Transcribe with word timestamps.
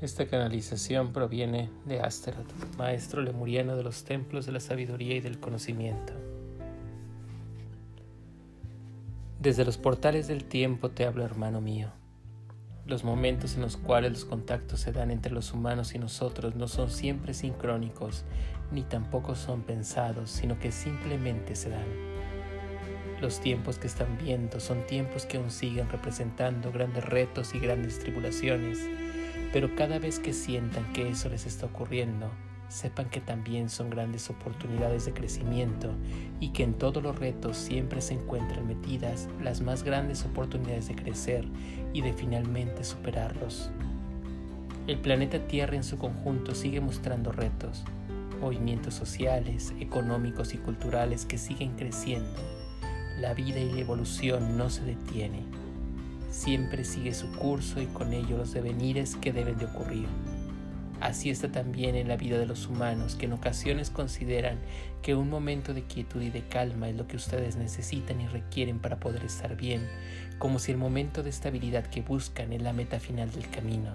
Esta 0.00 0.28
canalización 0.28 1.12
proviene 1.12 1.70
de 1.84 1.98
Asteroth, 1.98 2.52
maestro 2.76 3.20
lemuriano 3.20 3.76
de 3.76 3.82
los 3.82 4.04
templos 4.04 4.46
de 4.46 4.52
la 4.52 4.60
sabiduría 4.60 5.16
y 5.16 5.20
del 5.20 5.40
conocimiento. 5.40 6.12
Desde 9.40 9.64
los 9.64 9.76
portales 9.76 10.28
del 10.28 10.44
tiempo 10.44 10.90
te 10.90 11.04
hablo, 11.04 11.24
hermano 11.24 11.60
mío. 11.60 11.88
Los 12.86 13.02
momentos 13.02 13.56
en 13.56 13.62
los 13.62 13.76
cuales 13.76 14.12
los 14.12 14.24
contactos 14.24 14.78
se 14.78 14.92
dan 14.92 15.10
entre 15.10 15.32
los 15.32 15.52
humanos 15.52 15.92
y 15.96 15.98
nosotros 15.98 16.54
no 16.54 16.68
son 16.68 16.90
siempre 16.90 17.34
sincrónicos, 17.34 18.24
ni 18.70 18.82
tampoco 18.84 19.34
son 19.34 19.62
pensados, 19.62 20.30
sino 20.30 20.60
que 20.60 20.70
simplemente 20.70 21.56
se 21.56 21.70
dan. 21.70 21.86
Los 23.20 23.40
tiempos 23.40 23.80
que 23.80 23.88
están 23.88 24.16
viendo 24.16 24.60
son 24.60 24.86
tiempos 24.86 25.26
que 25.26 25.38
aún 25.38 25.50
siguen 25.50 25.88
representando 25.88 26.70
grandes 26.70 27.04
retos 27.04 27.52
y 27.52 27.58
grandes 27.58 27.98
tribulaciones 27.98 28.88
pero 29.52 29.74
cada 29.74 29.98
vez 29.98 30.18
que 30.18 30.32
sientan 30.32 30.92
que 30.92 31.08
eso 31.08 31.28
les 31.28 31.46
está 31.46 31.66
ocurriendo, 31.66 32.30
sepan 32.68 33.08
que 33.08 33.20
también 33.20 33.70
son 33.70 33.88
grandes 33.88 34.28
oportunidades 34.28 35.06
de 35.06 35.14
crecimiento 35.14 35.90
y 36.38 36.50
que 36.50 36.64
en 36.64 36.74
todos 36.74 37.02
los 37.02 37.18
retos 37.18 37.56
siempre 37.56 38.00
se 38.00 38.14
encuentran 38.14 38.66
metidas 38.66 39.28
las 39.42 39.60
más 39.60 39.82
grandes 39.82 40.24
oportunidades 40.24 40.88
de 40.88 40.94
crecer 40.94 41.46
y 41.94 42.02
de 42.02 42.12
finalmente 42.12 42.84
superarlos. 42.84 43.70
El 44.86 44.98
planeta 44.98 45.38
Tierra 45.46 45.76
en 45.76 45.84
su 45.84 45.98
conjunto 45.98 46.54
sigue 46.54 46.80
mostrando 46.80 47.32
retos, 47.32 47.84
movimientos 48.40 48.94
sociales, 48.94 49.72
económicos 49.80 50.54
y 50.54 50.58
culturales 50.58 51.24
que 51.24 51.38
siguen 51.38 51.74
creciendo. 51.76 52.38
La 53.18 53.34
vida 53.34 53.58
y 53.58 53.72
la 53.72 53.80
evolución 53.80 54.56
no 54.56 54.70
se 54.70 54.84
detienen 54.84 55.57
siempre 56.30 56.84
sigue 56.84 57.14
su 57.14 57.30
curso 57.32 57.80
y 57.80 57.86
con 57.86 58.12
ello 58.12 58.36
los 58.36 58.52
devenires 58.52 59.16
que 59.16 59.32
deben 59.32 59.58
de 59.58 59.66
ocurrir. 59.66 60.06
Así 61.00 61.30
está 61.30 61.52
también 61.52 61.94
en 61.94 62.08
la 62.08 62.16
vida 62.16 62.38
de 62.38 62.46
los 62.46 62.66
humanos, 62.66 63.14
que 63.14 63.26
en 63.26 63.32
ocasiones 63.32 63.88
consideran 63.88 64.58
que 65.00 65.14
un 65.14 65.30
momento 65.30 65.72
de 65.72 65.84
quietud 65.84 66.20
y 66.20 66.30
de 66.30 66.42
calma 66.48 66.88
es 66.88 66.96
lo 66.96 67.06
que 67.06 67.16
ustedes 67.16 67.56
necesitan 67.56 68.20
y 68.20 68.26
requieren 68.26 68.80
para 68.80 68.98
poder 68.98 69.24
estar 69.24 69.56
bien, 69.56 69.86
como 70.38 70.58
si 70.58 70.72
el 70.72 70.78
momento 70.78 71.22
de 71.22 71.30
estabilidad 71.30 71.86
que 71.86 72.02
buscan 72.02 72.52
es 72.52 72.62
la 72.62 72.72
meta 72.72 72.98
final 72.98 73.30
del 73.30 73.48
camino. 73.48 73.94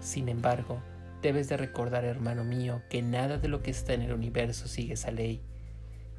Sin 0.00 0.30
embargo, 0.30 0.80
debes 1.20 1.48
de 1.50 1.58
recordar, 1.58 2.04
hermano 2.04 2.42
mío, 2.42 2.80
que 2.88 3.02
nada 3.02 3.36
de 3.36 3.48
lo 3.48 3.62
que 3.62 3.70
está 3.70 3.92
en 3.92 4.00
el 4.00 4.12
universo 4.14 4.66
sigue 4.66 4.94
esa 4.94 5.10
ley. 5.10 5.42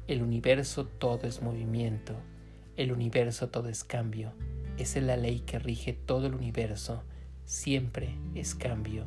El 0.06 0.22
universo 0.22 0.86
todo 0.86 1.26
es 1.26 1.42
movimiento, 1.42 2.14
el 2.76 2.92
universo 2.92 3.48
todo 3.48 3.68
es 3.68 3.82
cambio 3.82 4.32
esa 4.78 4.98
es 4.98 5.04
la 5.04 5.16
ley 5.16 5.40
que 5.40 5.58
rige 5.58 5.92
todo 5.92 6.26
el 6.26 6.34
universo. 6.34 7.02
Siempre 7.44 8.16
es 8.34 8.54
cambio. 8.54 9.06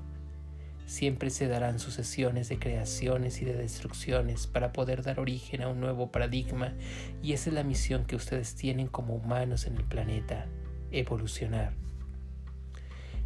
Siempre 0.85 1.29
se 1.29 1.47
darán 1.47 1.77
sucesiones 1.77 2.49
de 2.49 2.57
creaciones 2.57 3.41
y 3.41 3.45
de 3.45 3.53
destrucciones 3.53 4.47
para 4.47 4.73
poder 4.73 5.03
dar 5.03 5.19
origen 5.19 5.61
a 5.61 5.67
un 5.67 5.79
nuevo 5.79 6.11
paradigma 6.11 6.73
y 7.21 7.33
esa 7.33 7.51
es 7.51 7.53
la 7.53 7.63
misión 7.63 8.05
que 8.05 8.15
ustedes 8.15 8.55
tienen 8.55 8.87
como 8.87 9.13
humanos 9.13 9.67
en 9.67 9.77
el 9.77 9.83
planeta, 9.83 10.47
evolucionar. 10.91 11.73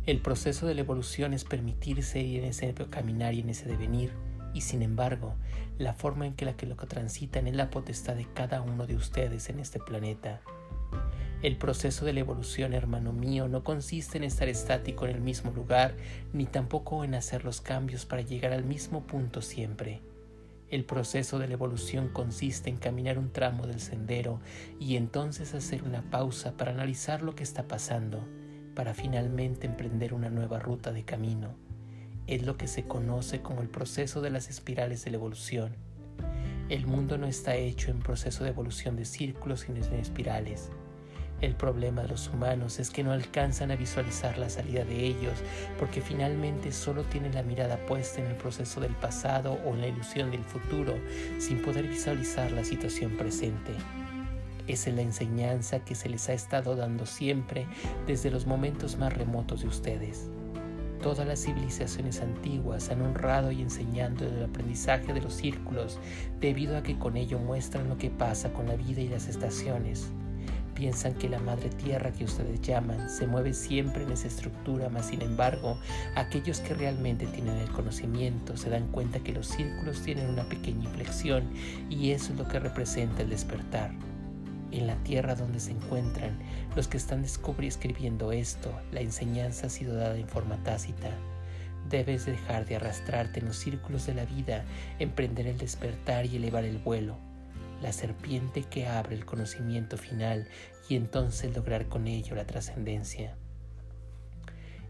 El 0.06 0.20
proceso 0.20 0.66
de 0.66 0.76
la 0.76 0.82
evolución 0.82 1.34
es 1.34 1.46
permitirse 1.46 2.20
ir 2.20 2.42
en 2.42 2.50
ese 2.50 2.74
caminar 2.90 3.34
y 3.34 3.40
en 3.40 3.50
ese 3.50 3.70
devenir, 3.70 4.12
y 4.54 4.60
sin 4.60 4.82
embargo, 4.82 5.36
la 5.78 5.94
forma 5.94 6.28
en 6.28 6.34
que 6.34 6.44
la 6.44 6.58
que 6.58 6.66
lo 6.66 6.76
transitan 6.76 7.48
es 7.48 7.56
la 7.56 7.70
potestad 7.70 8.16
de 8.18 8.28
cada 8.34 8.62
uno 8.62 8.86
de 8.86 8.98
ustedes 8.98 9.48
en 9.48 9.60
este 9.62 9.80
planeta. 9.80 10.42
El 11.44 11.58
proceso 11.58 12.06
de 12.06 12.14
la 12.14 12.22
evolución, 12.22 12.74
hermano 12.74 13.12
mío, 13.12 13.50
no 13.50 13.66
consiste 13.66 14.18
en 14.18 14.24
estar 14.24 14.48
estático 14.48 15.06
en 15.06 15.16
el 15.16 15.22
mismo 15.22 15.52
lugar, 15.52 15.94
ni 16.32 16.46
tampoco 16.46 17.04
en 17.04 17.16
hacer 17.16 17.44
los 17.44 17.60
cambios 17.60 18.06
para 18.06 18.22
llegar 18.22 18.54
al 18.54 18.64
mismo 18.64 19.06
punto 19.06 19.42
siempre. 19.42 20.02
El 20.70 20.86
proceso 20.86 21.40
de 21.40 21.48
la 21.48 21.54
evolución 21.54 22.08
consiste 22.08 22.70
en 22.70 22.78
caminar 22.78 23.20
un 23.20 23.30
tramo 23.32 23.68
del 23.68 23.82
sendero 23.82 24.40
y 24.80 24.96
entonces 24.96 25.54
hacer 25.54 25.84
una 25.84 26.02
pausa 26.10 26.54
para 26.54 26.72
analizar 26.72 27.22
lo 27.22 27.36
que 27.36 27.44
está 27.44 27.68
pasando, 27.68 28.26
para 28.74 28.94
finalmente 28.94 29.68
emprender 29.68 30.14
una 30.14 30.30
nueva 30.30 30.60
ruta 30.60 30.94
de 30.94 31.04
camino. 31.04 31.56
Es 32.26 32.44
lo 32.44 32.56
que 32.56 32.68
se 32.68 32.86
conoce 32.86 33.42
como 33.42 33.62
el 33.62 33.70
proceso 33.70 34.22
de 34.22 34.30
las 34.30 34.50
espirales 34.50 35.04
de 35.04 35.12
la 35.12 35.18
evolución. 35.18 35.76
El 36.70 36.88
mundo 36.88 37.18
no 37.18 37.28
está 37.28 37.56
hecho 37.56 37.92
en 37.92 38.00
proceso 38.00 38.46
de 38.46 38.52
evolución 38.52 38.96
de 38.96 39.04
círculos 39.04 39.60
sino 39.60 39.86
de 39.86 40.00
espirales. 40.00 40.72
El 41.44 41.56
problema 41.56 42.04
de 42.04 42.08
los 42.08 42.30
humanos 42.30 42.80
es 42.80 42.90
que 42.90 43.04
no 43.04 43.12
alcanzan 43.12 43.70
a 43.70 43.76
visualizar 43.76 44.38
la 44.38 44.50
salida 44.50 44.86
de 44.86 45.04
ellos 45.04 45.34
porque 45.78 46.00
finalmente 46.00 46.72
solo 46.72 47.04
tienen 47.04 47.36
la 47.36 47.44
mirada 47.44 47.76
puesta 47.86 48.22
en 48.22 48.28
el 48.28 48.38
proceso 48.38 48.80
del 48.80 48.96
pasado 48.96 49.60
o 49.66 49.74
en 49.74 49.82
la 49.82 49.88
ilusión 49.88 50.32
del 50.32 50.46
futuro 50.46 50.94
sin 51.40 51.62
poder 51.62 51.86
visualizar 51.86 52.50
la 52.54 52.64
situación 52.64 53.18
presente. 53.18 53.74
Esa 54.68 54.90
es 54.90 54.96
la 54.96 55.02
enseñanza 55.02 55.84
que 55.84 55.96
se 55.96 56.08
les 56.08 56.30
ha 56.30 56.34
estado 56.34 56.78
dando 56.78 57.06
siempre 57.06 57.68
desde 58.08 58.32
los 58.32 58.48
momentos 58.48 58.96
más 58.98 59.12
remotos 59.12 59.64
de 59.64 59.68
ustedes. 59.68 60.30
Todas 61.02 61.28
las 61.28 61.44
civilizaciones 61.44 62.22
antiguas 62.22 62.90
han 62.90 63.02
honrado 63.02 63.52
y 63.52 63.62
enseñando 63.62 64.26
el 64.26 64.46
aprendizaje 64.46 65.12
de 65.12 65.20
los 65.20 65.34
círculos 65.34 66.00
debido 66.40 66.78
a 66.78 66.84
que 66.84 66.98
con 66.98 67.18
ello 67.18 67.38
muestran 67.38 67.90
lo 67.90 67.98
que 67.98 68.10
pasa 68.10 68.54
con 68.54 68.66
la 68.70 68.78
vida 68.78 69.02
y 69.02 69.10
las 69.10 69.28
estaciones 69.28 70.14
Piensan 70.76 71.14
que 71.14 71.30
la 71.30 71.40
madre 71.40 71.70
tierra 71.70 72.12
que 72.12 72.26
ustedes 72.26 72.60
llaman 72.62 73.08
se 73.08 73.28
mueve 73.28 73.54
siempre 73.54 74.04
en 74.04 74.12
esa 74.12 74.28
estructura, 74.28 74.90
mas 74.90 75.08
sin 75.08 75.22
embargo, 75.22 75.78
aquellos 76.16 76.62
que 76.62 76.74
realmente 76.74 77.28
tienen 77.28 77.58
el 77.58 77.70
conocimiento 77.70 78.58
se 78.58 78.72
dan 78.72 78.88
cuenta 78.88 79.20
que 79.20 79.34
los 79.34 79.48
círculos 79.48 80.02
tienen 80.02 80.30
una 80.30 80.44
pequeña 80.50 80.86
inflexión 80.86 81.48
y 81.92 82.12
eso 82.12 82.34
es 82.34 82.40
lo 82.40 82.48
que 82.48 82.60
representa 82.60 83.22
el 83.22 83.30
despertar. 83.30 83.92
En 84.72 84.88
la 84.88 84.96
tierra 85.04 85.36
donde 85.36 85.60
se 85.60 85.72
encuentran, 85.72 86.40
los 86.76 86.88
que 86.88 86.98
están 86.98 87.22
descubriendo 87.22 87.76
escribiendo 87.76 88.32
esto, 88.32 88.74
la 88.92 89.02
enseñanza 89.02 89.68
ha 89.68 89.70
sido 89.70 89.96
dada 89.96 90.18
en 90.18 90.28
forma 90.28 90.58
tácita. 90.64 91.12
Debes 91.88 92.26
dejar 92.26 92.66
de 92.66 92.78
arrastrarte 92.78 93.42
en 93.42 93.46
los 93.46 93.58
círculos 93.58 94.08
de 94.08 94.16
la 94.16 94.26
vida, 94.26 94.66
emprender 94.98 95.46
el 95.46 95.60
despertar 95.60 96.26
y 96.26 96.38
elevar 96.38 96.64
el 96.64 96.80
vuelo 96.80 97.33
la 97.84 97.92
serpiente 97.92 98.64
que 98.64 98.88
abre 98.88 99.16
el 99.16 99.26
conocimiento 99.26 99.98
final 99.98 100.48
y 100.90 100.96
entonces 100.96 101.56
lograr 101.56 101.88
con 101.88 102.08
ello 102.08 102.36
la 102.36 102.48
trascendencia. 102.48 103.36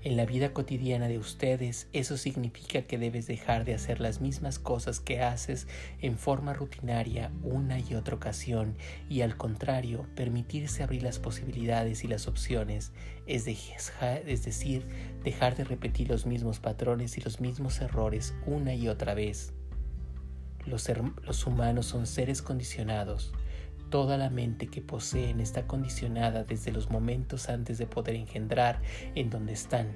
En 0.04 0.18
la 0.18 0.26
vida 0.26 0.52
cotidiana 0.52 1.08
de 1.08 1.18
ustedes 1.18 1.88
eso 1.94 2.18
significa 2.18 2.82
que 2.82 2.98
debes 2.98 3.26
dejar 3.26 3.64
de 3.64 3.74
hacer 3.74 4.02
las 4.02 4.20
mismas 4.20 4.60
cosas 4.60 5.00
que 5.00 5.22
haces 5.22 5.66
en 6.02 6.18
forma 6.18 6.54
rutinaria 6.54 7.32
una 7.42 7.80
y 7.80 7.96
otra 7.96 8.16
ocasión 8.16 8.76
y 9.10 9.22
al 9.22 9.38
contrario 9.38 10.06
permitirse 10.14 10.84
abrir 10.84 11.04
las 11.04 11.20
posibilidades 11.20 12.04
y 12.04 12.08
las 12.08 12.28
opciones, 12.28 12.92
es, 13.26 13.48
es 13.48 14.44
decir, 14.44 14.86
dejar 15.24 15.56
de 15.56 15.64
repetir 15.64 16.10
los 16.10 16.26
mismos 16.26 16.60
patrones 16.60 17.18
y 17.18 17.22
los 17.22 17.40
mismos 17.40 17.80
errores 17.80 18.36
una 18.46 18.76
y 18.76 18.90
otra 18.90 19.14
vez. 19.14 19.54
Los, 20.66 21.46
humanos 21.46 21.86
son 21.86 22.08
seres 22.08 22.42
condicionados. 22.42 23.34
Toda 23.90 24.18
la 24.18 24.30
mente 24.30 24.68
que 24.68 24.82
poseen 24.82 25.40
está 25.40 25.68
condicionada 25.68 26.44
desde 26.44 26.72
los 26.72 26.90
momentos 26.90 27.50
antes 27.50 27.78
de 27.78 27.86
poder 27.86 28.16
engendrar 28.16 28.82
en 29.16 29.30
donde 29.30 29.54
están. 29.54 29.92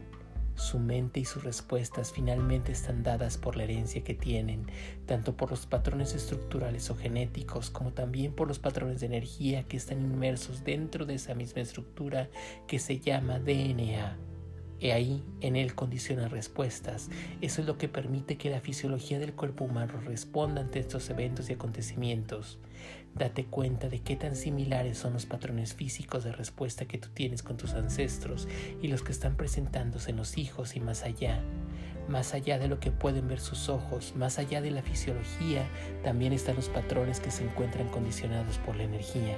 Su 0.55 0.79
mente 0.79 1.19
y 1.19 1.25
sus 1.25 1.43
respuestas 1.43 2.11
finalmente 2.11 2.71
están 2.71 3.03
dadas 3.03 3.37
por 3.37 3.55
la 3.55 3.63
herencia 3.63 4.03
que 4.03 4.15
tienen, 4.15 4.65
tanto 5.05 5.37
por 5.37 5.51
los 5.51 5.67
patrones 5.67 6.15
estructurales 6.15 6.89
o 6.89 6.95
genéticos 6.95 7.69
como 7.69 7.93
también 7.93 8.33
por 8.33 8.47
los 8.47 8.57
patrones 8.57 8.99
de 8.99 9.05
energía 9.05 9.63
que 9.63 9.77
están 9.77 10.01
inmersos 10.01 10.63
dentro 10.63 11.05
de 11.05 11.15
esa 11.15 11.35
misma 11.35 11.61
estructura 11.61 12.29
que 12.67 12.79
se 12.79 12.99
llama 12.99 13.39
DNA. 13.39 14.17
He 14.79 14.93
ahí 14.93 15.23
en 15.41 15.55
él 15.55 15.73
condiciona 15.73 16.27
respuestas. 16.27 17.09
Eso 17.41 17.61
es 17.61 17.67
lo 17.67 17.77
que 17.77 17.87
permite 17.87 18.37
que 18.37 18.51
la 18.51 18.61
fisiología 18.61 19.17
del 19.17 19.33
cuerpo 19.33 19.65
humano 19.65 19.93
responda 20.05 20.61
ante 20.61 20.79
estos 20.79 21.09
eventos 21.09 21.49
y 21.49 21.53
acontecimientos. 21.53 22.59
Date 23.15 23.45
cuenta 23.45 23.89
de 23.89 24.01
qué 24.01 24.15
tan 24.15 24.35
similares 24.35 24.99
son 24.99 25.13
los 25.13 25.25
patrones 25.25 25.73
físicos 25.73 26.23
de 26.23 26.31
respuesta 26.31 26.85
que 26.85 26.99
tú 26.99 27.09
tienes 27.11 27.41
con 27.41 27.57
tus 27.57 27.73
ancestros 27.73 28.47
y 28.79 28.89
los 28.89 29.01
que 29.01 29.11
están 29.11 29.35
presentándose 29.35 30.11
en 30.11 30.17
los 30.17 30.37
hijos 30.37 30.75
y 30.75 30.79
más 30.79 31.03
allá. 31.03 31.41
Más 32.07 32.35
allá 32.35 32.59
de 32.59 32.67
lo 32.67 32.79
que 32.79 32.91
pueden 32.91 33.27
ver 33.27 33.39
sus 33.39 33.69
ojos, 33.69 34.13
más 34.15 34.37
allá 34.37 34.61
de 34.61 34.69
la 34.69 34.83
fisiología, 34.83 35.67
también 36.03 36.31
están 36.31 36.55
los 36.55 36.69
patrones 36.69 37.19
que 37.19 37.31
se 37.31 37.43
encuentran 37.43 37.89
condicionados 37.89 38.59
por 38.59 38.75
la 38.75 38.83
energía. 38.83 39.37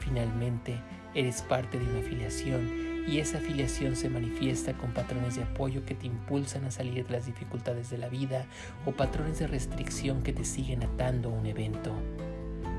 Finalmente, 0.00 0.74
eres 1.14 1.42
parte 1.42 1.78
de 1.78 1.84
una 1.84 2.00
afiliación 2.00 2.89
y 3.10 3.18
esa 3.18 3.38
afiliación 3.38 3.96
se 3.96 4.08
manifiesta 4.08 4.74
con 4.74 4.92
patrones 4.92 5.34
de 5.34 5.42
apoyo 5.42 5.84
que 5.84 5.96
te 5.96 6.06
impulsan 6.06 6.64
a 6.64 6.70
salir 6.70 7.04
de 7.06 7.12
las 7.12 7.26
dificultades 7.26 7.90
de 7.90 7.98
la 7.98 8.08
vida 8.08 8.46
o 8.86 8.92
patrones 8.92 9.40
de 9.40 9.48
restricción 9.48 10.22
que 10.22 10.32
te 10.32 10.44
siguen 10.44 10.84
atando 10.84 11.30
a 11.30 11.32
un 11.32 11.46
evento. 11.46 11.92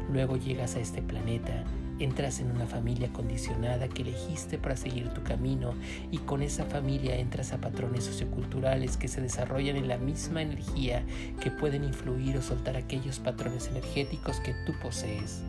Luego 0.10 0.38
llegas 0.38 0.76
a 0.76 0.80
este 0.80 1.02
planeta, 1.02 1.66
Entras 2.02 2.40
en 2.40 2.50
una 2.50 2.66
familia 2.66 3.14
condicionada 3.14 3.88
que 3.88 4.02
elegiste 4.02 4.58
para 4.58 4.76
seguir 4.76 5.10
tu 5.10 5.22
camino 5.22 5.76
y 6.10 6.18
con 6.18 6.42
esa 6.42 6.66
familia 6.66 7.16
entras 7.16 7.54
a 7.54 7.62
patrones 7.62 8.06
socioculturales 8.06 8.98
que 8.98 9.08
se 9.08 9.22
desarrollan 9.22 9.76
en 9.76 9.88
la 9.88 10.00
misma 10.00 10.42
energía 10.42 11.04
que 11.40 11.52
pueden 11.52 11.84
influir 11.84 12.38
o 12.38 12.42
soltar 12.42 12.76
aquellos 12.76 13.20
patrones 13.20 13.68
energéticos 13.68 14.40
que 14.40 14.56
tú 14.66 14.74
posees. 14.82 15.44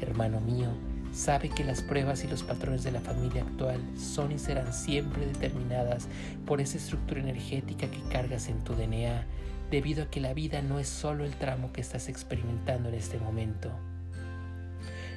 Hermano 0.00 0.40
mío, 0.40 0.70
sabe 1.12 1.50
que 1.50 1.64
las 1.64 1.82
pruebas 1.82 2.24
y 2.24 2.28
los 2.28 2.42
patrones 2.42 2.84
de 2.84 2.92
la 2.92 3.00
familia 3.00 3.42
actual 3.42 3.80
son 3.96 4.32
y 4.32 4.38
serán 4.38 4.72
siempre 4.72 5.26
determinadas 5.26 6.08
por 6.46 6.60
esa 6.60 6.78
estructura 6.78 7.20
energética 7.20 7.90
que 7.90 8.00
cargas 8.10 8.48
en 8.48 8.64
tu 8.64 8.74
DNA, 8.74 9.24
debido 9.70 10.04
a 10.04 10.10
que 10.10 10.20
la 10.20 10.34
vida 10.34 10.62
no 10.62 10.78
es 10.78 10.88
solo 10.88 11.24
el 11.24 11.34
tramo 11.34 11.72
que 11.72 11.80
estás 11.80 12.08
experimentando 12.08 12.88
en 12.88 12.94
este 12.94 13.18
momento. 13.18 13.70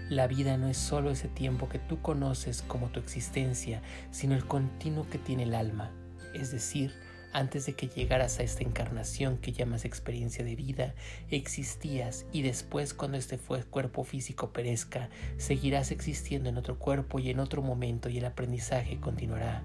La 0.09 0.27
vida 0.27 0.57
no 0.57 0.67
es 0.67 0.77
solo 0.77 1.09
ese 1.09 1.27
tiempo 1.27 1.67
que 1.67 1.79
tú 1.79 2.01
conoces 2.01 2.61
como 2.61 2.89
tu 2.89 2.99
existencia, 2.99 3.81
sino 4.11 4.35
el 4.35 4.45
continuo 4.45 5.07
que 5.09 5.17
tiene 5.17 5.43
el 5.43 5.55
alma, 5.55 5.91
es 6.33 6.51
decir, 6.51 6.93
antes 7.35 7.65
de 7.65 7.73
que 7.73 7.89
llegaras 7.89 8.39
a 8.39 8.43
esta 8.43 8.63
encarnación 8.63 9.37
que 9.37 9.51
llamas 9.51 9.83
experiencia 9.83 10.45
de 10.45 10.55
vida, 10.55 10.95
existías 11.29 12.25
y 12.31 12.43
después 12.43 12.93
cuando 12.93 13.17
este 13.17 13.37
cuerpo 13.37 14.05
físico 14.05 14.53
perezca, 14.53 15.09
seguirás 15.35 15.91
existiendo 15.91 16.47
en 16.47 16.55
otro 16.55 16.79
cuerpo 16.79 17.19
y 17.19 17.29
en 17.29 17.41
otro 17.41 17.61
momento 17.61 18.07
y 18.07 18.19
el 18.19 18.25
aprendizaje 18.25 19.01
continuará. 19.01 19.63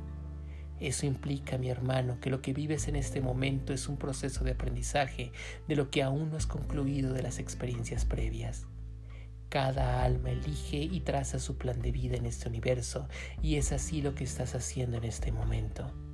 Eso 0.80 1.06
implica, 1.06 1.58
mi 1.58 1.70
hermano, 1.70 2.18
que 2.20 2.30
lo 2.30 2.42
que 2.42 2.52
vives 2.52 2.88
en 2.88 2.96
este 2.96 3.20
momento 3.20 3.72
es 3.72 3.86
un 3.86 3.98
proceso 3.98 4.42
de 4.42 4.50
aprendizaje 4.50 5.30
de 5.68 5.76
lo 5.76 5.90
que 5.90 6.02
aún 6.02 6.30
no 6.30 6.38
has 6.38 6.48
concluido 6.48 7.12
de 7.12 7.22
las 7.22 7.38
experiencias 7.38 8.04
previas. 8.04 8.66
Cada 9.48 10.02
alma 10.02 10.30
elige 10.30 10.78
y 10.78 11.00
traza 11.02 11.38
su 11.38 11.56
plan 11.56 11.80
de 11.80 11.92
vida 11.92 12.16
en 12.16 12.26
este 12.26 12.48
universo 12.48 13.08
y 13.42 13.56
es 13.56 13.70
así 13.70 14.02
lo 14.02 14.16
que 14.16 14.24
estás 14.24 14.56
haciendo 14.56 14.96
en 14.96 15.04
este 15.04 15.30
momento. 15.30 16.09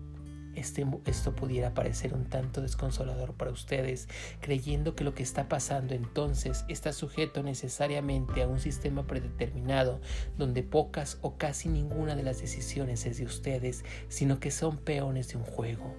Este, 0.57 0.87
esto 1.05 1.35
pudiera 1.35 1.75
parecer 1.75 2.15
un 2.15 2.25
tanto 2.25 2.63
desconsolador 2.63 3.35
para 3.35 3.51
ustedes, 3.51 4.09
creyendo 4.41 4.97
que 4.97 5.05
lo 5.05 5.15
que 5.15 5.23
está 5.23 5.49
pasando 5.49 5.95
entonces 5.95 6.65
está 6.69 6.93
sujeto 6.93 7.43
necesariamente 7.43 8.43
a 8.43 8.49
un 8.49 8.59
sistema 8.59 9.07
predeterminado 9.07 10.01
donde 10.39 10.63
pocas 10.63 11.19
o 11.21 11.37
casi 11.37 11.69
ninguna 11.69 12.17
de 12.17 12.23
las 12.23 12.41
decisiones 12.41 13.05
es 13.07 13.19
de 13.19 13.27
ustedes, 13.27 13.85
sino 14.09 14.41
que 14.41 14.51
son 14.51 14.79
peones 14.79 15.29
de 15.29 15.37
un 15.37 15.45
juego. 15.45 15.95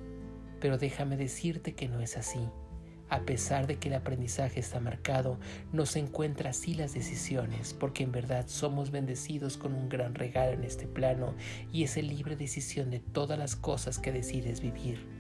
Pero 0.60 0.78
déjame 0.78 1.18
decirte 1.18 1.76
que 1.76 1.88
no 1.88 2.02
es 2.02 2.18
así. 2.18 2.40
A 3.10 3.22
pesar 3.22 3.68
de 3.68 3.78
que 3.78 3.88
el 3.88 3.96
aprendizaje 3.96 4.60
está 4.60 4.80
marcado, 4.80 5.40
no 5.72 5.86
se 5.86 6.00
encuentra 6.00 6.50
así 6.50 6.74
las 6.74 6.94
decisiones, 6.94 7.74
porque 7.74 8.04
en 8.04 8.12
verdad 8.12 8.46
somos 8.48 8.92
bendecidos 8.92 9.58
con 9.58 9.74
un 9.74 9.90
gran 9.90 10.14
regalo 10.16 10.52
en 10.52 10.64
este 10.64 10.88
plano 10.88 11.34
y 11.72 11.84
es 11.84 11.98
el 11.98 12.10
libre 12.10 12.36
decisión 12.36 12.90
de 12.92 13.00
todas 13.00 13.40
las 13.40 13.56
cosas 13.56 14.00
que 14.00 14.12
decides 14.12 14.62
vivir. 14.62 15.17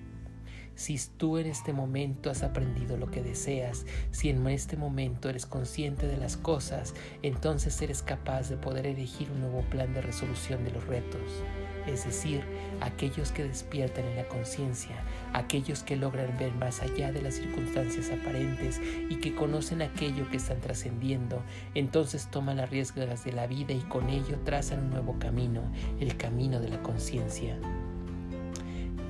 Si 0.77 0.97
tú 1.17 1.37
en 1.37 1.47
este 1.47 1.73
momento 1.73 2.29
has 2.29 2.43
aprendido 2.43 2.95
lo 2.95 3.11
que 3.11 3.21
deseas, 3.21 3.85
si 4.11 4.29
en 4.29 4.47
este 4.47 4.77
momento 4.77 5.27
eres 5.27 5.45
consciente 5.45 6.07
de 6.07 6.15
las 6.15 6.37
cosas, 6.37 6.93
entonces 7.21 7.81
eres 7.81 8.01
capaz 8.01 8.47
de 8.47 8.55
poder 8.55 8.87
elegir 8.87 9.29
un 9.31 9.41
nuevo 9.41 9.61
plan 9.69 9.93
de 9.93 10.01
resolución 10.01 10.63
de 10.63 10.71
los 10.71 10.87
retos 10.87 11.43
es 11.87 12.05
decir, 12.05 12.43
aquellos 12.81 13.31
que 13.31 13.43
despiertan 13.43 14.05
en 14.05 14.17
la 14.17 14.27
conciencia, 14.27 14.95
aquellos 15.33 15.83
que 15.83 15.95
logran 15.95 16.37
ver 16.37 16.53
más 16.53 16.81
allá 16.81 17.11
de 17.11 17.21
las 17.21 17.35
circunstancias 17.35 18.11
aparentes 18.11 18.81
y 19.09 19.15
que 19.15 19.33
conocen 19.33 19.81
aquello 19.81 20.29
que 20.29 20.37
están 20.37 20.59
trascendiendo, 20.59 21.41
entonces 21.75 22.29
toman 22.29 22.57
las 22.57 22.69
riesgas 22.69 23.23
de 23.23 23.31
la 23.31 23.47
vida 23.47 23.73
y 23.73 23.81
con 23.81 24.09
ello 24.09 24.37
trazan 24.43 24.85
un 24.85 24.89
nuevo 24.91 25.17
camino, 25.19 25.61
el 25.99 26.17
camino 26.17 26.59
de 26.59 26.69
la 26.69 26.83
conciencia. 26.83 27.57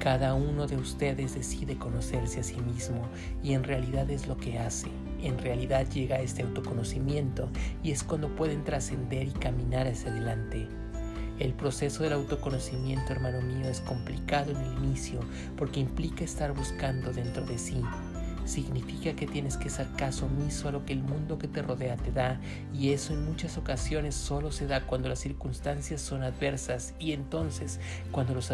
Cada 0.07 0.35
uno 0.35 0.67
de 0.67 0.77
ustedes 0.77 1.35
decide 1.35 1.77
conocerse 1.77 2.39
a 2.39 2.43
sí 2.43 2.55
mismo 2.61 3.01
y 3.43 3.51
en 3.51 3.65
realidad 3.65 4.09
es 4.09 4.25
lo 4.25 4.37
que 4.37 4.57
hace. 4.57 4.87
En 5.21 5.37
realidad 5.37 5.85
llega 5.89 6.21
este 6.21 6.43
autoconocimiento 6.43 7.49
y 7.83 7.91
es 7.91 8.05
cuando 8.05 8.33
pueden 8.33 8.63
trascender 8.63 9.27
y 9.27 9.31
caminar 9.31 9.85
hacia 9.85 10.09
adelante. 10.09 10.69
El 11.39 11.51
proceso 11.53 12.03
del 12.03 12.13
autoconocimiento, 12.13 13.11
hermano 13.11 13.41
mío, 13.41 13.67
es 13.67 13.81
complicado 13.81 14.51
en 14.51 14.57
el 14.57 14.77
inicio 14.85 15.19
porque 15.57 15.81
implica 15.81 16.23
estar 16.23 16.53
buscando 16.53 17.11
dentro 17.11 17.45
de 17.45 17.57
sí 17.57 17.81
significa 18.47 19.13
que 19.13 19.27
tienes 19.27 19.57
que 19.57 19.67
hacer 19.67 19.87
caso 19.97 20.25
omiso 20.25 20.69
a 20.69 20.71
lo 20.71 20.85
que 20.85 20.93
el 20.93 21.03
mundo 21.03 21.37
que 21.37 21.47
te 21.47 21.61
rodea 21.61 21.97
te 21.97 22.11
da 22.11 22.39
y 22.73 22.91
eso 22.91 23.13
en 23.13 23.25
muchas 23.25 23.57
ocasiones 23.57 24.15
solo 24.15 24.51
se 24.51 24.67
da 24.67 24.85
cuando 24.85 25.09
las 25.09 25.19
circunstancias 25.19 26.01
son 26.01 26.23
adversas 26.23 26.93
y 26.99 27.11
entonces 27.11 27.79
cuando 28.11 28.33
los, 28.33 28.51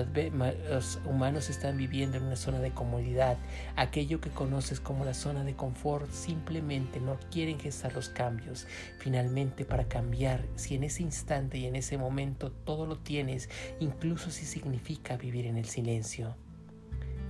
humanos 1.05 1.49
están 1.49 1.77
viviendo 1.77 2.17
en 2.17 2.23
una 2.23 2.35
zona 2.35 2.59
de 2.59 2.71
comodidad, 2.71 3.37
aquello 3.75 4.19
que 4.19 4.29
conoces 4.29 4.79
como 4.79 5.05
la 5.05 5.13
zona 5.13 5.43
de 5.43 5.55
confort 5.55 6.09
simplemente 6.11 6.99
no 6.99 7.17
quieren 7.31 7.59
gestar 7.59 7.93
los 7.93 8.09
cambios. 8.09 8.67
Finalmente 8.99 9.65
para 9.65 9.87
cambiar, 9.87 10.45
si 10.55 10.75
en 10.75 10.83
ese 10.83 11.03
instante 11.03 11.57
y 11.57 11.65
en 11.65 11.75
ese 11.75 11.97
momento 11.97 12.51
todo 12.51 12.85
lo 12.85 12.97
tienes, 12.97 13.49
incluso 13.79 14.31
si 14.31 14.45
significa 14.45 15.17
vivir 15.17 15.45
en 15.45 15.57
el 15.57 15.65
silencio. 15.65 16.35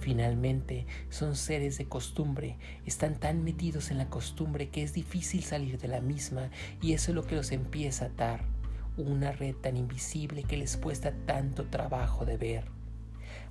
Finalmente, 0.04 0.86
son 1.10 1.38
seres 1.38 1.78
de 1.78 1.86
costumbre, 1.86 2.58
están 2.86 3.16
tan 3.22 3.42
metidos 3.46 3.90
en 3.90 3.98
la 3.98 4.10
costumbre 4.10 4.68
que 4.68 4.84
es 4.84 4.92
difícil 4.92 5.44
salir 5.44 5.78
de 5.78 5.88
la 5.88 6.02
misma 6.02 6.52
y 6.82 6.92
eso 6.92 7.12
es 7.12 7.16
lo 7.16 7.26
que 7.26 7.38
los 7.38 7.54
empieza 7.54 8.04
a 8.04 8.08
atar, 8.10 8.42
una 8.98 9.32
red 9.32 9.56
tan 9.56 9.78
invisible 9.78 10.44
que 10.44 10.58
les 10.58 10.76
cuesta 10.76 11.14
tanto 11.26 11.68
trabajo 11.70 12.26
de 12.26 12.36
ver. 12.36 12.73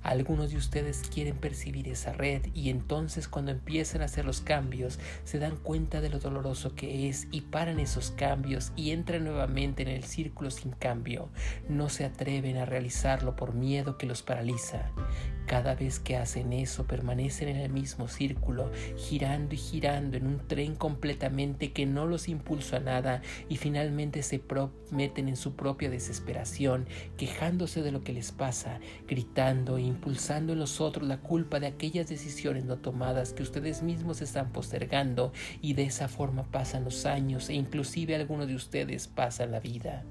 Algunos 0.03 0.51
de 0.51 0.57
ustedes 0.57 1.01
quieren 1.13 1.37
percibir 1.37 1.87
esa 1.87 2.11
red 2.11 2.43
y 2.53 2.69
entonces 2.69 3.27
cuando 3.27 3.51
empiezan 3.51 4.01
a 4.01 4.05
hacer 4.05 4.25
los 4.25 4.41
cambios 4.41 4.99
se 5.23 5.39
dan 5.39 5.55
cuenta 5.55 6.01
de 6.01 6.09
lo 6.09 6.19
doloroso 6.19 6.75
que 6.75 7.09
es 7.09 7.27
y 7.31 7.41
paran 7.41 7.79
esos 7.79 8.11
cambios 8.11 8.73
y 8.75 8.91
entran 8.91 9.23
nuevamente 9.23 9.81
en 9.83 9.89
el 9.89 10.03
círculo 10.03 10.51
sin 10.51 10.71
cambio. 10.71 11.29
No 11.69 11.89
se 11.89 12.05
atreven 12.05 12.57
a 12.57 12.65
realizarlo 12.65 13.35
por 13.35 13.53
miedo 13.53 13.97
que 13.97 14.05
los 14.05 14.21
paraliza. 14.21 14.91
Cada 15.45 15.75
vez 15.75 15.99
que 15.99 16.15
hacen 16.15 16.53
eso 16.53 16.85
permanecen 16.85 17.49
en 17.49 17.57
el 17.57 17.71
mismo 17.71 18.07
círculo, 18.07 18.71
girando 18.95 19.55
y 19.55 19.57
girando 19.57 20.15
en 20.15 20.25
un 20.25 20.47
tren 20.47 20.75
completamente 20.75 21.73
que 21.73 21.85
no 21.85 22.05
los 22.05 22.29
impulsa 22.29 22.77
a 22.77 22.79
nada 22.79 23.21
y 23.49 23.57
finalmente 23.57 24.23
se 24.23 24.41
meten 24.91 25.27
en 25.27 25.35
su 25.35 25.55
propia 25.55 25.89
desesperación, 25.89 26.87
quejándose 27.17 27.81
de 27.81 27.91
lo 27.91 28.03
que 28.03 28.13
les 28.13 28.31
pasa, 28.31 28.79
gritando 29.07 29.77
e 29.77 29.92
impulsando 29.93 30.53
en 30.53 30.59
los 30.59 30.81
otros 30.81 31.07
la 31.07 31.19
culpa 31.19 31.59
de 31.59 31.67
aquellas 31.67 32.09
decisiones 32.09 32.65
no 32.65 32.77
tomadas 32.77 33.33
que 33.33 33.43
ustedes 33.43 33.83
mismos 33.83 34.21
están 34.21 34.51
postergando 34.51 35.31
y 35.61 35.73
de 35.73 35.83
esa 35.83 36.07
forma 36.07 36.43
pasan 36.43 36.83
los 36.83 37.05
años 37.05 37.49
e 37.49 37.53
inclusive 37.53 38.15
algunos 38.15 38.47
de 38.47 38.55
ustedes 38.55 39.07
pasan 39.07 39.51
la 39.51 39.59
vida. 39.59 40.03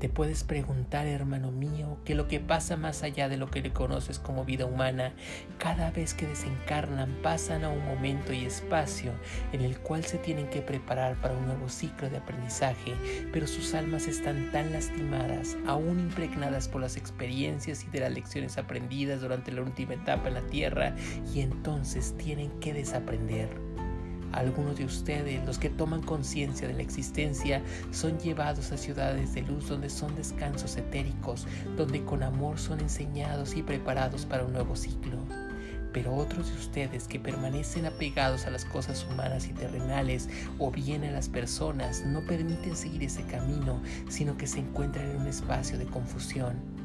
Te 0.00 0.08
puedes 0.08 0.44
preguntar, 0.44 1.06
hermano 1.06 1.52
mío, 1.52 1.98
que 2.06 2.14
lo 2.14 2.26
que 2.26 2.40
pasa 2.40 2.78
más 2.78 3.02
allá 3.02 3.28
de 3.28 3.36
lo 3.36 3.50
que 3.50 3.60
le 3.60 3.74
conoces 3.74 4.18
como 4.18 4.46
vida 4.46 4.64
humana, 4.64 5.12
cada 5.58 5.90
vez 5.90 6.14
que 6.14 6.26
desencarnan 6.26 7.18
pasan 7.22 7.64
a 7.64 7.68
un 7.68 7.84
momento 7.84 8.32
y 8.32 8.46
espacio 8.46 9.12
en 9.52 9.60
el 9.60 9.78
cual 9.78 10.02
se 10.02 10.16
tienen 10.16 10.48
que 10.48 10.62
preparar 10.62 11.16
para 11.16 11.34
un 11.34 11.44
nuevo 11.44 11.68
ciclo 11.68 12.08
de 12.08 12.16
aprendizaje, 12.16 12.94
pero 13.30 13.46
sus 13.46 13.74
almas 13.74 14.06
están 14.06 14.50
tan 14.52 14.72
lastimadas, 14.72 15.58
aún 15.66 16.00
impregnadas 16.00 16.66
por 16.66 16.80
las 16.80 16.96
experiencias 16.96 17.84
y 17.84 17.90
de 17.90 18.00
las 18.00 18.14
lecciones 18.14 18.56
aprendidas 18.56 19.20
durante 19.20 19.52
la 19.52 19.60
última 19.60 19.92
etapa 19.92 20.28
en 20.28 20.34
la 20.34 20.46
tierra, 20.46 20.96
y 21.34 21.40
entonces 21.40 22.16
tienen 22.16 22.50
que 22.60 22.72
desaprender. 22.72 23.69
Algunos 24.32 24.76
de 24.76 24.84
ustedes, 24.84 25.44
los 25.44 25.58
que 25.58 25.70
toman 25.70 26.02
conciencia 26.02 26.68
de 26.68 26.74
la 26.74 26.82
existencia, 26.82 27.62
son 27.90 28.18
llevados 28.18 28.70
a 28.72 28.76
ciudades 28.76 29.34
de 29.34 29.42
luz 29.42 29.68
donde 29.68 29.90
son 29.90 30.14
descansos 30.14 30.76
etéricos, 30.76 31.46
donde 31.76 32.04
con 32.04 32.22
amor 32.22 32.58
son 32.58 32.80
enseñados 32.80 33.56
y 33.56 33.62
preparados 33.62 34.26
para 34.26 34.44
un 34.44 34.52
nuevo 34.52 34.76
ciclo. 34.76 35.18
Pero 35.92 36.14
otros 36.14 36.48
de 36.48 36.54
ustedes 36.54 37.08
que 37.08 37.18
permanecen 37.18 37.86
apegados 37.86 38.46
a 38.46 38.50
las 38.50 38.64
cosas 38.64 39.04
humanas 39.10 39.48
y 39.48 39.52
terrenales 39.52 40.28
o 40.58 40.70
bien 40.70 41.02
a 41.02 41.10
las 41.10 41.28
personas 41.28 42.04
no 42.06 42.20
permiten 42.20 42.76
seguir 42.76 43.02
ese 43.02 43.22
camino, 43.24 43.82
sino 44.08 44.36
que 44.36 44.46
se 44.46 44.60
encuentran 44.60 45.10
en 45.10 45.16
un 45.16 45.26
espacio 45.26 45.78
de 45.78 45.86
confusión 45.86 46.79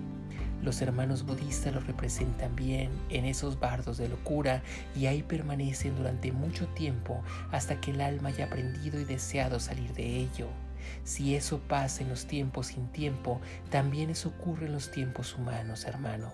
los 0.63 0.81
hermanos 0.81 1.25
budistas 1.25 1.73
lo 1.73 1.79
representan 1.79 2.55
bien 2.55 2.89
en 3.09 3.25
esos 3.25 3.59
bardos 3.59 3.97
de 3.97 4.09
locura 4.09 4.63
y 4.95 5.05
ahí 5.05 5.23
permanecen 5.23 5.95
durante 5.95 6.31
mucho 6.31 6.67
tiempo 6.69 7.23
hasta 7.51 7.79
que 7.79 7.91
el 7.91 8.01
alma 8.01 8.29
haya 8.29 8.45
aprendido 8.45 8.99
y 8.99 9.05
deseado 9.05 9.59
salir 9.59 9.93
de 9.93 10.17
ello. 10.17 10.47
Si 11.03 11.35
eso 11.35 11.59
pasa 11.59 12.03
en 12.03 12.09
los 12.09 12.25
tiempos 12.25 12.67
sin 12.67 12.87
tiempo, 12.87 13.41
también 13.69 14.09
eso 14.09 14.29
ocurre 14.29 14.67
en 14.67 14.73
los 14.73 14.91
tiempos 14.91 15.35
humanos, 15.35 15.85
hermano. 15.85 16.31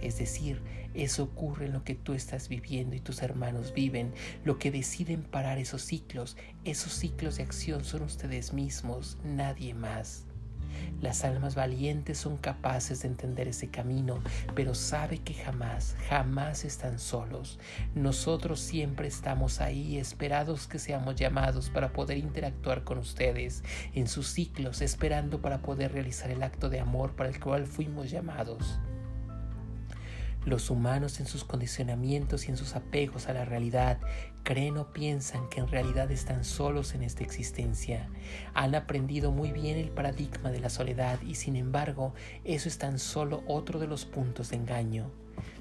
Es 0.00 0.18
decir, 0.18 0.60
eso 0.94 1.24
ocurre 1.24 1.66
en 1.66 1.72
lo 1.72 1.84
que 1.84 1.94
tú 1.94 2.14
estás 2.14 2.48
viviendo 2.48 2.96
y 2.96 3.00
tus 3.00 3.22
hermanos 3.22 3.72
viven. 3.74 4.12
Lo 4.44 4.58
que 4.58 4.70
deciden 4.70 5.22
parar 5.22 5.58
esos 5.58 5.82
ciclos, 5.82 6.36
esos 6.64 6.92
ciclos 6.92 7.36
de 7.36 7.42
acción 7.42 7.84
son 7.84 8.02
ustedes 8.02 8.52
mismos, 8.52 9.18
nadie 9.24 9.74
más. 9.74 10.26
Las 11.00 11.24
almas 11.24 11.54
valientes 11.54 12.18
son 12.18 12.36
capaces 12.36 13.02
de 13.02 13.08
entender 13.08 13.48
ese 13.48 13.68
camino, 13.68 14.22
pero 14.54 14.74
sabe 14.74 15.18
que 15.18 15.34
jamás, 15.34 15.96
jamás 16.08 16.64
están 16.64 16.98
solos. 16.98 17.58
Nosotros 17.94 18.60
siempre 18.60 19.08
estamos 19.08 19.60
ahí, 19.60 19.98
esperados 19.98 20.66
que 20.66 20.78
seamos 20.78 21.16
llamados 21.16 21.70
para 21.70 21.92
poder 21.92 22.18
interactuar 22.18 22.84
con 22.84 22.98
ustedes 22.98 23.62
en 23.94 24.08
sus 24.08 24.28
ciclos, 24.28 24.80
esperando 24.80 25.40
para 25.40 25.58
poder 25.58 25.92
realizar 25.92 26.30
el 26.30 26.42
acto 26.42 26.68
de 26.70 26.80
amor 26.80 27.14
para 27.14 27.28
el 27.28 27.40
cual 27.40 27.66
fuimos 27.66 28.10
llamados. 28.10 28.78
Los 30.46 30.70
humanos 30.70 31.18
en 31.18 31.26
sus 31.26 31.42
condicionamientos 31.42 32.46
y 32.46 32.52
en 32.52 32.56
sus 32.56 32.76
apegos 32.76 33.28
a 33.28 33.32
la 33.32 33.44
realidad 33.44 33.98
creen 34.44 34.78
o 34.78 34.92
piensan 34.92 35.48
que 35.48 35.58
en 35.58 35.66
realidad 35.66 36.08
están 36.12 36.44
solos 36.44 36.94
en 36.94 37.02
esta 37.02 37.24
existencia. 37.24 38.08
Han 38.54 38.76
aprendido 38.76 39.32
muy 39.32 39.50
bien 39.50 39.76
el 39.76 39.90
paradigma 39.90 40.52
de 40.52 40.60
la 40.60 40.70
soledad 40.70 41.20
y 41.22 41.34
sin 41.34 41.56
embargo 41.56 42.14
eso 42.44 42.68
es 42.68 42.78
tan 42.78 43.00
solo 43.00 43.42
otro 43.48 43.80
de 43.80 43.88
los 43.88 44.04
puntos 44.04 44.50
de 44.50 44.56
engaño. 44.56 45.10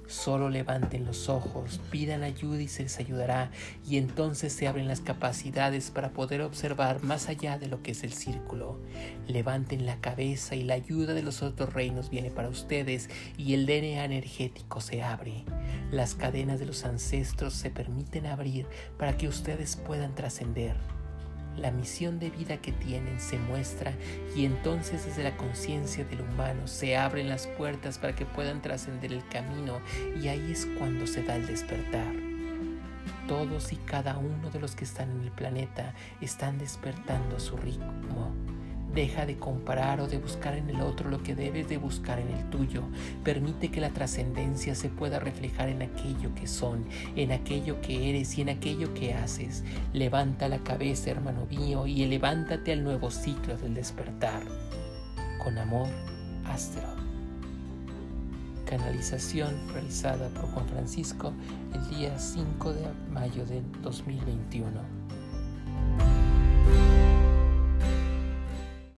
Solo 0.07 0.49
levanten 0.49 1.05
los 1.05 1.29
ojos, 1.29 1.79
pidan 1.91 2.23
ayuda 2.23 2.61
y 2.61 2.67
se 2.67 2.83
les 2.83 2.99
ayudará, 2.99 3.51
y 3.87 3.97
entonces 3.97 4.53
se 4.53 4.67
abren 4.67 4.87
las 4.87 5.01
capacidades 5.01 5.91
para 5.91 6.11
poder 6.11 6.41
observar 6.41 7.03
más 7.03 7.27
allá 7.29 7.57
de 7.57 7.67
lo 7.67 7.81
que 7.81 7.91
es 7.91 8.03
el 8.03 8.13
círculo. 8.13 8.79
Levanten 9.27 9.85
la 9.85 9.99
cabeza 10.01 10.55
y 10.55 10.63
la 10.63 10.75
ayuda 10.75 11.13
de 11.13 11.23
los 11.23 11.41
otros 11.41 11.73
reinos 11.73 12.09
viene 12.09 12.29
para 12.31 12.49
ustedes 12.49 13.09
y 13.37 13.53
el 13.53 13.65
DNA 13.65 14.05
energético 14.05 14.81
se 14.81 15.01
abre. 15.01 15.43
Las 15.91 16.15
cadenas 16.15 16.59
de 16.59 16.65
los 16.65 16.85
ancestros 16.85 17.53
se 17.53 17.69
permiten 17.69 18.25
abrir 18.25 18.67
para 18.97 19.17
que 19.17 19.27
ustedes 19.27 19.75
puedan 19.75 20.13
trascender 20.15 20.75
la 21.57 21.71
misión 21.71 22.19
de 22.19 22.29
vida 22.29 22.57
que 22.57 22.71
tienen 22.71 23.19
se 23.19 23.37
muestra 23.37 23.93
y 24.35 24.45
entonces 24.45 25.05
desde 25.05 25.23
la 25.23 25.37
conciencia 25.37 26.05
del 26.05 26.21
humano 26.21 26.67
se 26.67 26.97
abren 26.97 27.29
las 27.29 27.47
puertas 27.47 27.97
para 27.97 28.15
que 28.15 28.25
puedan 28.25 28.61
trascender 28.61 29.13
el 29.13 29.27
camino 29.27 29.79
y 30.21 30.27
ahí 30.27 30.51
es 30.51 30.65
cuando 30.77 31.07
se 31.07 31.23
da 31.23 31.35
el 31.35 31.47
despertar. 31.47 32.13
Todos 33.27 33.73
y 33.73 33.77
cada 33.77 34.17
uno 34.17 34.51
de 34.51 34.59
los 34.59 34.75
que 34.75 34.83
están 34.83 35.09
en 35.11 35.21
el 35.21 35.31
planeta 35.31 35.93
están 36.21 36.57
despertando 36.57 37.39
su 37.39 37.57
ritmo 37.57 38.35
Deja 38.95 39.25
de 39.25 39.37
comparar 39.37 39.99
o 39.99 40.07
de 40.07 40.17
buscar 40.17 40.55
en 40.55 40.69
el 40.69 40.79
otro 40.79 41.09
lo 41.09 41.21
que 41.21 41.35
debes 41.35 41.67
de 41.67 41.77
buscar 41.77 42.17
en 42.17 42.29
el 42.29 42.49
tuyo. 42.49 42.81
Permite 43.25 43.69
que 43.69 43.81
la 43.81 43.89
trascendencia 43.89 44.73
se 44.73 44.87
pueda 44.87 45.19
reflejar 45.19 45.67
en 45.67 45.81
aquello 45.81 46.33
que 46.33 46.47
son, 46.47 46.85
en 47.17 47.33
aquello 47.33 47.81
que 47.81 48.09
eres 48.09 48.37
y 48.37 48.41
en 48.41 48.49
aquello 48.49 48.93
que 48.93 49.13
haces. 49.13 49.65
Levanta 49.91 50.47
la 50.47 50.59
cabeza, 50.59 51.11
hermano 51.11 51.45
mío, 51.47 51.85
y 51.85 52.05
levántate 52.05 52.71
al 52.71 52.85
nuevo 52.85 53.11
ciclo 53.11 53.57
del 53.57 53.73
despertar. 53.73 54.43
Con 55.43 55.57
amor, 55.57 55.89
Astro. 56.45 56.87
Canalización 58.65 59.53
realizada 59.73 60.29
por 60.29 60.45
Juan 60.51 60.67
Francisco 60.69 61.33
el 61.73 61.89
día 61.89 62.17
5 62.17 62.73
de 62.73 62.87
mayo 63.11 63.45
de 63.45 63.61
2021. 63.81 65.04